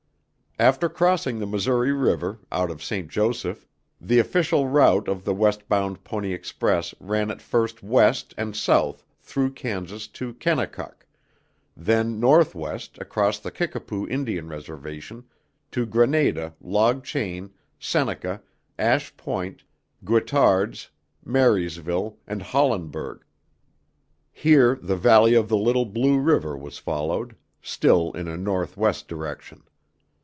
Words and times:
After 0.59 0.89
crossing 0.89 1.39
the 1.39 1.47
Missouri 1.47 1.91
River, 1.91 2.37
out 2.51 2.69
of 2.69 2.83
St. 2.83 3.09
Joseph, 3.09 3.65
the 3.99 4.19
official 4.19 4.67
route 4.67 5.07
of 5.07 5.23
the 5.23 5.33
west 5.33 5.67
bound 5.67 6.03
Pony 6.03 6.33
Express 6.33 6.93
ran 6.99 7.31
at 7.31 7.41
first 7.41 7.81
west 7.81 8.35
and 8.37 8.55
south 8.55 9.03
through 9.19 9.53
Kansas 9.53 10.07
to 10.09 10.35
Kennekuk; 10.35 11.07
then 11.75 12.19
northwest, 12.19 12.99
across 12.99 13.39
the 13.39 13.49
Kickapoo 13.49 14.05
Indian 14.07 14.49
reservation, 14.49 15.23
to 15.71 15.87
Granada, 15.87 16.53
Log 16.61 17.03
Chain, 17.03 17.49
Seneca, 17.79 18.43
Ash 18.77 19.17
Point, 19.17 19.63
Guittards, 20.05 20.89
Marysville, 21.25 22.17
and 22.27 22.43
Hollenberg. 22.43 23.21
Here 24.31 24.77
the 24.79 24.97
valley 24.97 25.33
of 25.33 25.49
the 25.49 25.57
Little 25.57 25.85
Blue 25.85 26.19
River 26.19 26.55
was 26.55 26.77
followed, 26.77 27.35
still 27.63 28.11
in 28.11 28.27
a 28.27 28.37
northwest 28.37 29.07
direction. 29.07 29.63